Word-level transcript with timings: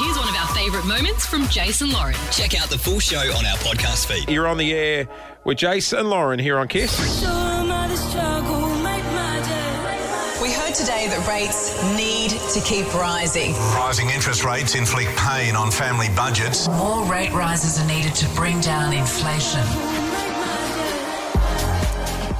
Here's 0.00 0.16
one 0.16 0.30
of 0.30 0.34
our 0.34 0.48
favourite 0.54 0.86
moments 0.86 1.26
from 1.26 1.46
Jason 1.48 1.90
Lauren. 1.90 2.14
Check 2.30 2.58
out 2.58 2.70
the 2.70 2.78
full 2.78 3.00
show 3.00 3.18
on 3.18 3.44
our 3.44 3.58
podcast 3.58 4.06
feed. 4.06 4.30
You're 4.30 4.46
on 4.46 4.56
the 4.56 4.72
air 4.72 5.06
with 5.44 5.58
Jason 5.58 5.98
and 5.98 6.08
Lauren 6.08 6.38
here 6.38 6.56
on 6.56 6.68
KIIS. 6.68 6.98
We 10.40 10.52
heard 10.52 10.74
today 10.74 11.06
that 11.08 11.26
rates 11.28 11.76
need 11.98 12.30
to 12.30 12.60
keep 12.66 12.86
rising. 12.94 13.52
Rising 13.74 14.08
interest 14.08 14.42
rates 14.42 14.74
inflict 14.74 15.14
pain 15.18 15.54
on 15.54 15.70
family 15.70 16.08
budgets. 16.16 16.66
More 16.68 17.04
rate 17.04 17.32
rises 17.32 17.78
are 17.78 17.86
needed 17.86 18.14
to 18.14 18.28
bring 18.34 18.58
down 18.62 18.94
inflation. 18.94 19.60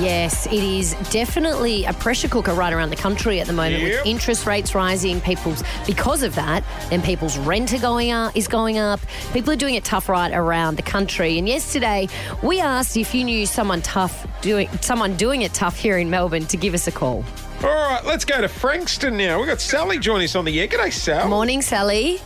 Yes, 0.00 0.46
it 0.46 0.52
is 0.54 0.94
definitely 1.10 1.84
a 1.84 1.92
pressure 1.92 2.28
cooker 2.28 2.52
right 2.52 2.72
around 2.72 2.90
the 2.90 2.96
country 2.96 3.40
at 3.40 3.46
the 3.46 3.52
moment 3.52 3.82
Yep. 3.82 3.98
with 3.98 4.06
interest 4.06 4.44
rates 4.46 4.74
rising. 4.74 5.20
People's 5.20 5.62
because 5.86 6.22
of 6.22 6.34
that, 6.34 6.64
then 6.90 7.00
people's 7.00 7.38
rent 7.38 7.72
are 7.72 7.78
going 7.78 8.10
up 8.10 8.36
is 8.36 8.48
going 8.48 8.76
up. 8.78 9.00
People 9.32 9.52
are 9.52 9.56
doing 9.56 9.74
it 9.76 9.84
tough 9.84 10.08
right 10.08 10.32
around 10.32 10.76
the 10.76 10.82
country. 10.82 11.38
And 11.38 11.48
yesterday 11.48 12.08
we 12.42 12.60
asked 12.60 12.96
if 12.96 13.14
you 13.14 13.22
knew 13.24 13.46
someone 13.46 13.82
tough 13.82 14.26
doing 14.42 14.68
someone 14.80 15.16
doing 15.16 15.42
it 15.42 15.54
tough 15.54 15.76
here 15.78 15.96
in 15.98 16.10
Melbourne 16.10 16.46
to 16.46 16.56
give 16.56 16.74
us 16.74 16.86
a 16.88 16.92
call. 16.92 17.24
All 17.62 17.70
right, 17.70 18.04
let's 18.04 18.24
go 18.24 18.40
to 18.40 18.48
Frankston 18.48 19.16
now. 19.16 19.38
We've 19.38 19.46
got 19.46 19.60
Sally 19.60 19.98
joining 19.98 20.24
us 20.24 20.34
on 20.34 20.44
the 20.44 20.60
air. 20.60 20.66
G'day, 20.68 20.92
Sal. 20.92 21.28
Morning, 21.28 21.62
Sally. 21.62 22.20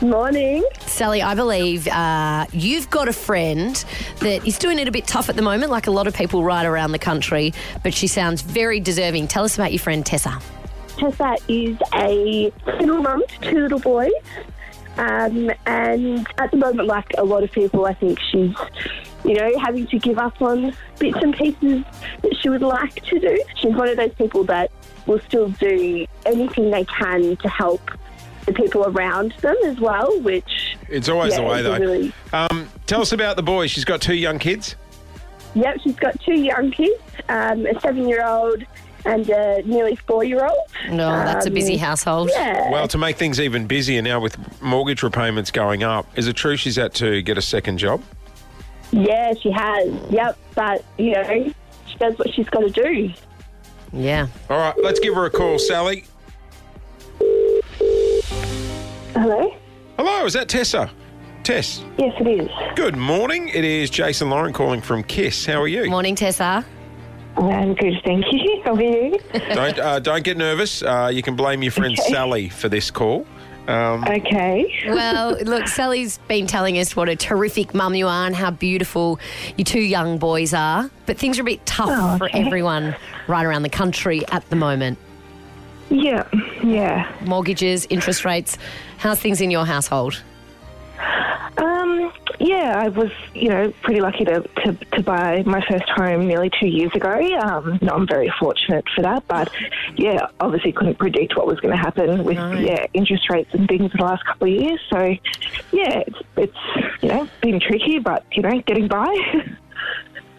Morning. 0.00 0.64
Sally, 0.80 1.22
I 1.22 1.34
believe 1.34 1.86
uh, 1.88 2.46
you've 2.52 2.90
got 2.90 3.08
a 3.08 3.12
friend 3.12 3.74
that 4.20 4.46
is 4.46 4.58
doing 4.58 4.78
it 4.78 4.88
a 4.88 4.90
bit 4.90 5.06
tough 5.06 5.28
at 5.28 5.36
the 5.36 5.42
moment, 5.42 5.70
like 5.70 5.86
a 5.86 5.90
lot 5.90 6.06
of 6.06 6.14
people 6.14 6.42
right 6.42 6.66
around 6.66 6.92
the 6.92 6.98
country, 6.98 7.54
but 7.82 7.94
she 7.94 8.06
sounds 8.06 8.42
very 8.42 8.80
deserving. 8.80 9.28
Tell 9.28 9.44
us 9.44 9.54
about 9.54 9.72
your 9.72 9.78
friend 9.78 10.04
Tessa. 10.04 10.40
Tessa 10.98 11.36
is 11.48 11.76
a 11.94 12.52
single 12.78 13.02
mum 13.02 13.22
to 13.28 13.50
two 13.50 13.60
little 13.60 13.78
boys. 13.78 14.12
Um, 14.96 15.50
and 15.66 16.26
at 16.38 16.50
the 16.50 16.56
moment, 16.56 16.86
like 16.86 17.12
a 17.16 17.24
lot 17.24 17.42
of 17.42 17.52
people, 17.52 17.86
I 17.86 17.94
think 17.94 18.18
she's, 18.20 18.54
you 19.24 19.34
know, 19.34 19.58
having 19.58 19.86
to 19.88 19.98
give 19.98 20.18
up 20.18 20.40
on 20.42 20.74
bits 20.98 21.18
and 21.20 21.34
pieces 21.34 21.84
that 22.22 22.36
she 22.40 22.48
would 22.48 22.62
like 22.62 22.94
to 23.06 23.18
do. 23.18 23.42
She's 23.56 23.74
one 23.74 23.88
of 23.88 23.96
those 23.96 24.14
people 24.14 24.44
that 24.44 24.70
will 25.06 25.20
still 25.20 25.48
do 25.48 26.06
anything 26.26 26.70
they 26.70 26.84
can 26.84 27.36
to 27.36 27.48
help 27.48 27.90
the 28.46 28.52
people 28.52 28.84
around 28.86 29.32
them 29.40 29.56
as 29.64 29.78
well, 29.80 30.20
which, 30.20 30.76
It's 30.88 31.08
always 31.08 31.32
yeah, 31.32 31.40
the 31.40 31.46
way, 31.46 31.62
though. 31.62 31.78
really- 31.78 32.12
Um, 32.32 32.68
tell 32.86 33.00
us 33.00 33.12
about 33.12 33.36
the 33.36 33.42
boy. 33.42 33.66
She's 33.66 33.84
got 33.84 34.00
two 34.00 34.14
young 34.14 34.38
kids. 34.38 34.76
Yep, 35.54 35.80
she's 35.82 35.96
got 35.96 36.20
two 36.20 36.34
young 36.38 36.70
kids, 36.72 37.00
um, 37.28 37.64
a 37.66 37.78
seven-year-old 37.80 38.64
and 39.06 39.28
a 39.30 39.62
nearly 39.64 39.96
four-year-old. 40.08 40.56
No, 40.90 41.10
that's 41.10 41.46
a 41.46 41.50
busy 41.50 41.74
Um, 41.74 41.80
household. 41.80 42.30
Yeah. 42.32 42.70
Well, 42.70 42.88
to 42.88 42.98
make 42.98 43.16
things 43.16 43.40
even 43.40 43.66
busier 43.66 44.02
now 44.02 44.18
with 44.20 44.36
mortgage 44.62 45.02
repayments 45.02 45.50
going 45.50 45.82
up, 45.82 46.06
is 46.16 46.26
it 46.26 46.34
true 46.36 46.56
she's 46.56 46.76
had 46.76 46.92
to 46.94 47.22
get 47.22 47.38
a 47.38 47.42
second 47.42 47.78
job? 47.78 48.02
Yeah, 48.92 49.32
she 49.40 49.50
has. 49.50 49.90
Yep, 50.10 50.36
but 50.54 50.84
you 50.98 51.12
know, 51.12 51.52
she 51.86 51.96
does 51.98 52.18
what 52.18 52.32
she's 52.34 52.48
got 52.48 52.60
to 52.60 52.70
do. 52.70 53.12
Yeah. 53.92 54.26
All 54.50 54.58
right, 54.58 54.74
let's 54.82 55.00
give 55.00 55.14
her 55.14 55.24
a 55.26 55.30
call, 55.30 55.58
Sally. 55.58 56.04
Hello. 59.24 59.50
Hello, 59.96 60.26
is 60.26 60.34
that 60.34 60.50
Tessa? 60.50 60.90
Tess, 61.44 61.82
Yes, 61.96 62.12
it 62.20 62.26
is. 62.26 62.50
good 62.76 62.94
morning. 62.94 63.48
It 63.48 63.64
is 63.64 63.88
Jason 63.88 64.28
Lauren 64.28 64.52
calling 64.52 64.82
from 64.82 65.02
KIIS. 65.02 65.46
How 65.50 65.62
are 65.62 65.66
you? 65.66 65.88
Morning, 65.88 66.14
Tessa. 66.14 66.62
I'm 67.38 67.72
good, 67.74 67.94
thank 68.04 68.26
you. 68.30 68.60
How 68.66 68.74
are 68.74 68.82
you? 68.82 69.18
Don't 69.54 69.78
uh, 69.78 69.98
don't 70.00 70.24
get 70.24 70.36
nervous. 70.36 70.82
Uh, 70.82 71.10
you 71.10 71.22
can 71.22 71.36
blame 71.36 71.62
your 71.62 71.72
friend 71.72 71.96
Sally 71.96 72.50
for 72.50 72.68
this 72.68 72.90
call. 72.90 73.26
Um, 73.66 74.04
Okay. 74.04 74.70
Well, 74.88 75.38
look, 75.44 75.68
Sally's 75.68 76.18
been 76.28 76.46
telling 76.46 76.78
us 76.78 76.94
what 76.94 77.08
a 77.08 77.16
terrific 77.16 77.72
mum 77.72 77.94
you 77.94 78.06
are 78.06 78.26
and 78.26 78.36
how 78.36 78.50
beautiful 78.50 79.18
your 79.56 79.64
two 79.64 79.80
young 79.80 80.18
boys 80.18 80.52
are. 80.52 80.90
But 81.06 81.16
things 81.16 81.38
are 81.38 81.42
a 81.42 81.46
bit 81.46 81.64
tough 81.64 81.88
Oh, 81.90 82.18
for 82.18 82.26
okay. 82.26 82.44
everyone 82.44 82.94
right 83.26 83.46
around 83.46 83.62
the 83.62 83.70
country 83.70 84.20
at 84.28 84.46
the 84.50 84.56
moment. 84.56 84.98
Yeah, 85.90 86.28
yeah. 86.62 87.12
Mortgages, 87.24 87.86
interest 87.90 88.24
rates. 88.24 88.58
How's 88.98 89.20
things 89.20 89.40
in 89.40 89.50
your 89.50 89.66
household? 89.66 90.22
Um, 91.56 92.12
yeah, 92.40 92.78
I 92.78 92.88
was, 92.88 93.10
you 93.34 93.48
know, 93.48 93.72
pretty 93.82 94.00
lucky 94.00 94.24
to, 94.24 94.40
to, 94.64 94.72
to 94.72 95.02
buy 95.02 95.42
my 95.44 95.64
first 95.68 95.88
home 95.90 96.26
nearly 96.26 96.50
two 96.58 96.66
years 96.66 96.90
ago. 96.94 97.10
Um, 97.38 97.78
no, 97.80 97.92
I'm 97.94 98.08
very 98.08 98.32
fortunate 98.40 98.84
for 98.94 99.02
that, 99.02 99.26
but 99.28 99.52
yeah, 99.96 100.26
obviously 100.40 100.72
couldn't 100.72 100.98
predict 100.98 101.36
what 101.36 101.46
was 101.46 101.60
going 101.60 101.72
to 101.72 101.80
happen 101.80 102.24
with 102.24 102.36
yeah 102.36 102.86
interest 102.92 103.30
rates 103.30 103.50
and 103.52 103.68
things 103.68 103.92
in 103.92 103.98
the 103.98 104.04
last 104.04 104.24
couple 104.24 104.48
of 104.48 104.54
years. 104.54 104.80
So 104.90 104.98
yeah, 105.72 106.02
it's, 106.06 106.18
it's 106.36 107.02
you 107.02 107.08
know 107.08 107.28
been 107.40 107.60
tricky, 107.60 107.98
but 107.98 108.24
you 108.32 108.42
know 108.42 108.60
getting 108.62 108.88
by. 108.88 109.14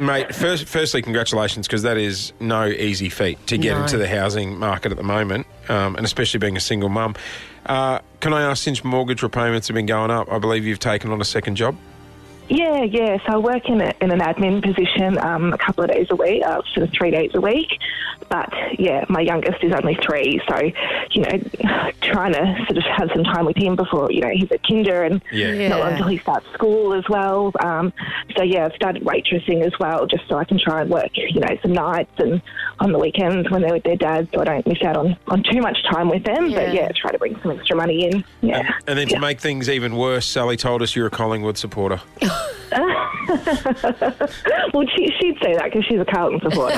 Mate, 0.00 0.34
first, 0.34 0.64
firstly, 0.64 1.02
congratulations 1.02 1.66
because 1.66 1.82
that 1.82 1.98
is 1.98 2.32
no 2.40 2.64
easy 2.66 3.10
feat 3.10 3.38
to 3.48 3.58
get 3.58 3.76
No. 3.76 3.82
into 3.82 3.98
the 3.98 4.08
housing 4.08 4.58
market 4.58 4.92
at 4.92 4.96
the 4.96 5.04
moment, 5.04 5.46
um, 5.68 5.94
and 5.96 6.06
especially 6.06 6.38
being 6.38 6.56
a 6.56 6.60
single 6.60 6.88
mum. 6.88 7.14
Uh, 7.66 7.98
can 8.20 8.32
I 8.32 8.40
ask, 8.42 8.62
since 8.62 8.82
mortgage 8.82 9.22
repayments 9.22 9.68
have 9.68 9.74
been 9.74 9.84
going 9.84 10.10
up, 10.10 10.32
I 10.32 10.38
believe 10.38 10.64
you've 10.64 10.78
taken 10.78 11.12
on 11.12 11.20
a 11.20 11.24
second 11.24 11.56
job? 11.56 11.76
Yeah, 12.50 12.82
yeah. 12.82 13.16
So 13.26 13.34
I 13.34 13.36
work 13.38 13.68
in, 13.68 13.80
a, 13.80 13.92
in 14.00 14.10
an 14.10 14.18
admin 14.20 14.60
position 14.62 15.18
um, 15.24 15.52
a 15.52 15.58
couple 15.58 15.84
of 15.84 15.90
days 15.90 16.08
a 16.10 16.16
week, 16.16 16.42
uh, 16.44 16.60
sort 16.74 16.88
of 16.88 16.92
three 16.92 17.10
days 17.12 17.30
a 17.34 17.40
week. 17.40 17.68
But 18.28 18.52
yeah, 18.78 19.04
my 19.08 19.20
youngest 19.20 19.62
is 19.62 19.72
only 19.72 19.96
three, 20.06 20.40
so 20.48 20.56
you 21.12 21.22
know, 21.22 21.38
trying 22.02 22.32
to 22.32 22.56
sort 22.66 22.76
of 22.78 22.84
have 22.96 23.10
some 23.14 23.24
time 23.24 23.44
with 23.44 23.56
him 23.56 23.74
before 23.76 24.10
you 24.12 24.20
know 24.20 24.28
he's 24.30 24.50
at 24.52 24.62
kinder 24.66 25.02
and 25.04 25.20
Yeah. 25.32 25.68
not 25.68 25.92
until 25.92 26.06
he 26.08 26.18
starts 26.18 26.46
school 26.52 26.92
as 26.92 27.04
well. 27.08 27.52
Um, 27.60 27.92
so 28.36 28.42
yeah, 28.42 28.66
I've 28.66 28.74
started 28.74 29.02
waitressing 29.04 29.64
as 29.64 29.72
well, 29.80 30.06
just 30.06 30.28
so 30.28 30.36
I 30.36 30.44
can 30.44 30.58
try 30.58 30.82
and 30.82 30.90
work 30.90 31.10
you 31.14 31.40
know 31.40 31.56
some 31.62 31.72
nights 31.72 32.12
and 32.18 32.40
on 32.78 32.92
the 32.92 32.98
weekends 32.98 33.50
when 33.50 33.62
they're 33.62 33.74
with 33.74 33.82
their 33.84 33.96
dad, 33.96 34.28
so 34.32 34.40
I 34.40 34.44
don't 34.44 34.66
miss 34.66 34.82
out 34.82 34.96
on, 34.96 35.16
on 35.28 35.42
too 35.42 35.60
much 35.60 35.78
time 35.90 36.08
with 36.08 36.24
them. 36.24 36.50
Yeah. 36.50 36.64
But 36.66 36.74
yeah, 36.74 36.88
try 36.94 37.10
to 37.12 37.18
bring 37.18 37.38
some 37.42 37.50
extra 37.52 37.76
money 37.76 38.06
in. 38.06 38.24
Yeah. 38.42 38.58
And, 38.58 38.74
and 38.86 38.98
then 38.98 39.08
to 39.08 39.18
make 39.20 39.40
things 39.40 39.68
even 39.68 39.96
worse, 39.96 40.26
Sally 40.26 40.56
told 40.56 40.82
us 40.82 40.94
you're 40.96 41.06
a 41.06 41.10
Collingwood 41.10 41.58
supporter. 41.58 42.00
well, 44.72 44.86
she, 44.96 45.08
she'd 45.20 45.36
say 45.42 45.54
that 45.54 45.64
because 45.64 45.84
she's 45.84 46.00
a 46.00 46.04
Carlton 46.04 46.40
supporter. 46.40 46.76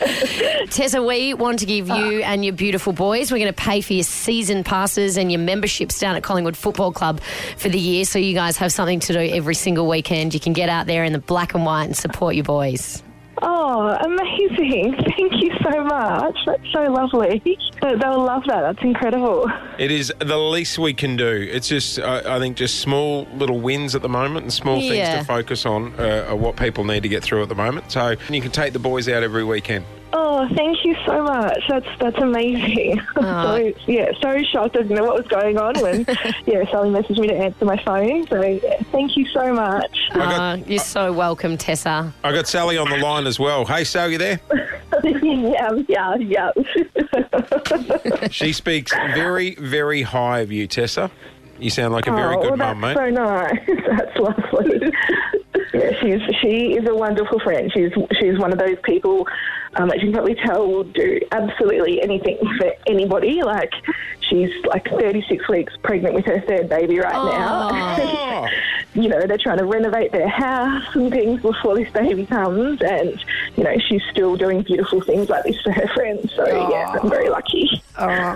so. 0.00 0.66
Tessa, 0.70 1.02
we 1.02 1.34
want 1.34 1.58
to 1.60 1.66
give 1.66 1.88
you 1.88 2.22
ah. 2.22 2.26
and 2.26 2.44
your 2.44 2.54
beautiful 2.54 2.92
boys, 2.92 3.30
we're 3.30 3.38
going 3.38 3.52
to 3.52 3.62
pay 3.62 3.80
for 3.80 3.92
your 3.92 4.04
season 4.04 4.64
passes 4.64 5.16
and 5.16 5.30
your 5.30 5.40
memberships 5.40 5.98
down 5.98 6.16
at 6.16 6.22
Collingwood 6.22 6.56
Football 6.56 6.92
Club 6.92 7.20
for 7.56 7.68
the 7.68 7.78
year 7.78 8.04
so 8.04 8.18
you 8.18 8.34
guys 8.34 8.56
have 8.56 8.72
something 8.72 9.00
to 9.00 9.12
do 9.12 9.18
every 9.18 9.54
single 9.54 9.88
weekend. 9.88 10.34
You 10.34 10.40
can 10.40 10.52
get 10.52 10.68
out 10.68 10.86
there 10.86 11.04
in 11.04 11.12
the 11.12 11.18
black 11.18 11.54
and 11.54 11.64
white 11.64 11.84
and 11.84 11.96
support 11.96 12.34
your 12.34 12.44
boys. 12.44 13.02
Oh, 13.72 13.88
amazing. 14.04 14.94
Thank 15.16 15.32
you 15.42 15.50
so 15.62 15.84
much. 15.84 16.36
That's 16.44 16.72
so 16.72 16.82
lovely. 16.92 17.40
They- 17.44 17.56
They'll 17.82 18.22
love 18.22 18.42
that. 18.46 18.60
That's 18.60 18.82
incredible. 18.82 19.50
It 19.78 19.90
is 19.90 20.12
the 20.18 20.36
least 20.36 20.78
we 20.78 20.92
can 20.92 21.16
do. 21.16 21.48
It's 21.50 21.66
just, 21.66 21.98
I, 21.98 22.36
I 22.36 22.38
think, 22.38 22.56
just 22.58 22.80
small 22.80 23.26
little 23.34 23.58
wins 23.58 23.94
at 23.94 24.02
the 24.02 24.08
moment 24.08 24.42
and 24.44 24.52
small 24.52 24.80
things 24.80 24.96
Yeah. 24.96 25.20
to 25.20 25.24
focus 25.24 25.64
on 25.64 25.94
uh, 25.98 26.26
are 26.28 26.36
what 26.36 26.56
people 26.56 26.84
need 26.84 27.02
to 27.04 27.08
get 27.08 27.22
through 27.22 27.42
at 27.42 27.48
the 27.48 27.54
moment. 27.54 27.90
So 27.90 28.16
you 28.28 28.42
can 28.42 28.50
take 28.50 28.74
the 28.74 28.78
boys 28.78 29.08
out 29.08 29.22
every 29.22 29.44
weekend. 29.44 29.86
Oh, 30.12 30.48
thank 30.56 30.84
you 30.84 30.96
so 31.06 31.22
much. 31.22 31.60
That's 31.68 31.86
that's 32.00 32.18
amazing. 32.18 33.00
I'm 33.16 33.22
so 33.46 33.72
yeah, 33.86 34.10
so 34.20 34.42
shocked. 34.42 34.76
I 34.76 34.82
didn't 34.82 34.96
know 34.96 35.04
what 35.04 35.16
was 35.16 35.26
going 35.28 35.56
on 35.56 35.78
when 35.80 36.00
yeah, 36.46 36.68
Sally 36.70 36.90
messaged 36.90 37.18
me 37.20 37.28
to 37.28 37.34
answer 37.34 37.64
my 37.64 37.80
phone. 37.84 38.26
So 38.26 38.42
yeah, 38.42 38.82
thank 38.90 39.16
you 39.16 39.26
so 39.26 39.52
much. 39.52 39.96
got- 40.12 40.58
Uh, 40.60 40.62
you're 40.66 40.80
so 40.80 41.12
welcome, 41.12 41.56
Tessa. 41.56 42.12
I 42.24 42.32
got 42.32 42.48
Sally 42.48 42.76
on 42.76 42.90
the 42.90 42.98
line 42.98 43.26
as 43.26 43.38
well. 43.38 43.64
Hey, 43.64 43.84
Sally, 43.84 44.12
you 44.12 44.18
there? 44.18 44.40
yeah, 45.04 45.70
yeah, 45.88 46.16
yeah. 46.16 46.50
She 48.30 48.52
speaks 48.52 48.92
very, 48.92 49.54
very 49.54 50.02
high 50.02 50.40
of 50.40 50.50
you, 50.50 50.66
Tessa. 50.66 51.10
You 51.58 51.70
sound 51.70 51.92
like 51.92 52.06
a 52.06 52.12
very 52.12 52.36
oh, 52.36 52.42
good 52.42 52.58
well, 52.58 52.74
mum, 52.74 52.80
that's 52.80 52.98
mate. 52.98 53.14
so 53.14 53.22
nice. 53.22 53.58
that's 53.96 54.16
lovely. 54.18 54.92
Yeah, 55.72 55.92
she's 56.00 56.20
she 56.40 56.74
is 56.74 56.88
a 56.88 56.94
wonderful 56.94 57.38
friend. 57.40 57.70
She's 57.72 57.92
she's 58.18 58.38
one 58.38 58.52
of 58.52 58.58
those 58.58 58.76
people 58.82 59.26
um, 59.74 59.88
that 59.88 59.98
you 59.98 60.06
can 60.06 60.12
probably 60.12 60.34
tell 60.34 60.66
will 60.66 60.84
do 60.84 61.20
absolutely 61.32 62.02
anything 62.02 62.38
for 62.58 62.72
anybody. 62.86 63.42
Like 63.42 63.72
she's 64.28 64.50
like 64.66 64.88
36 64.88 65.48
weeks 65.48 65.72
pregnant 65.82 66.14
with 66.14 66.24
her 66.26 66.40
third 66.42 66.68
baby 66.68 66.98
right 66.98 67.12
now. 67.12 68.48
You 68.92 69.08
know, 69.08 69.24
they're 69.24 69.38
trying 69.38 69.58
to 69.58 69.66
renovate 69.66 70.10
their 70.10 70.28
house 70.28 70.82
and 70.96 71.12
things 71.12 71.40
before 71.40 71.76
this 71.76 71.88
baby 71.92 72.26
comes, 72.26 72.82
and 72.82 73.24
you 73.56 73.62
know 73.62 73.76
she's 73.88 74.02
still 74.10 74.34
doing 74.34 74.62
beautiful 74.62 75.00
things 75.00 75.28
like 75.28 75.44
this 75.44 75.60
for 75.62 75.70
her 75.70 75.86
friends. 75.94 76.32
So 76.34 76.44
yeah, 76.44 76.98
I'm 77.00 77.08
very 77.08 77.28
lucky. 77.28 77.70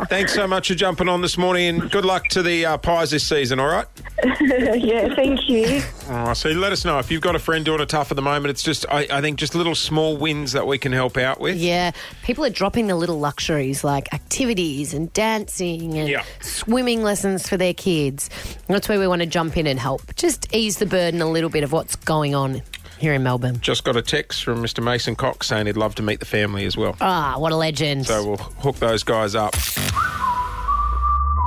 thanks 0.08 0.32
so 0.32 0.46
much 0.46 0.68
for 0.68 0.74
jumping 0.76 1.08
on 1.08 1.22
this 1.22 1.36
morning 1.36 1.80
and 1.80 1.90
good 1.90 2.04
luck 2.04 2.28
to 2.28 2.42
the 2.42 2.66
uh, 2.66 2.78
pies 2.78 3.10
this 3.10 3.26
season, 3.26 3.58
all 3.58 3.66
right? 3.66 3.86
yeah, 4.40 5.12
thank 5.14 5.48
you. 5.48 5.82
Oh, 6.08 6.32
so 6.34 6.50
let 6.50 6.70
us 6.72 6.84
know 6.84 6.98
if 6.98 7.10
you've 7.10 7.20
got 7.20 7.34
a 7.34 7.38
friend 7.40 7.64
doing 7.64 7.80
it 7.80 7.88
tough 7.88 8.12
at 8.12 8.16
the 8.16 8.22
moment. 8.22 8.46
It's 8.50 8.62
just, 8.62 8.86
I, 8.88 9.06
I 9.10 9.20
think, 9.20 9.38
just 9.38 9.54
little 9.54 9.74
small 9.74 10.16
wins 10.16 10.52
that 10.52 10.66
we 10.66 10.78
can 10.78 10.92
help 10.92 11.16
out 11.16 11.40
with. 11.40 11.56
Yeah, 11.56 11.90
people 12.22 12.44
are 12.44 12.50
dropping 12.50 12.86
the 12.86 12.94
little 12.94 13.18
luxuries 13.18 13.82
like 13.82 14.12
activities 14.14 14.94
and 14.94 15.12
dancing 15.12 15.98
and 15.98 16.08
Yeah. 16.08 16.22
swimming 16.40 17.02
lessons 17.02 17.48
for 17.48 17.56
their 17.56 17.74
kids. 17.74 18.30
That's 18.68 18.88
where 18.88 19.00
we 19.00 19.08
want 19.08 19.20
to 19.22 19.26
jump 19.26 19.56
in 19.56 19.66
and 19.66 19.80
help. 19.80 20.14
Just 20.14 20.54
ease 20.54 20.78
the 20.78 20.86
burden 20.86 21.20
a 21.20 21.28
little 21.30 21.50
bit 21.50 21.64
of 21.64 21.72
what's 21.72 21.96
going 21.96 22.34
on 22.36 22.62
here 22.98 23.12
in 23.14 23.24
Melbourne. 23.24 23.58
Just 23.60 23.82
got 23.82 23.96
a 23.96 24.02
text 24.02 24.44
from 24.44 24.62
Mr. 24.62 24.82
Mason 24.82 25.16
Cox 25.16 25.48
saying 25.48 25.66
he'd 25.66 25.76
love 25.76 25.96
to 25.96 26.02
meet 26.02 26.20
the 26.20 26.26
family 26.26 26.64
as 26.66 26.76
well. 26.76 26.96
Ah, 27.00 27.34
what 27.36 27.50
a 27.50 27.56
legend. 27.56 28.06
So 28.06 28.24
we'll 28.24 28.36
hook 28.36 28.76
those 28.76 29.02
guys 29.02 29.34
up. 29.34 29.54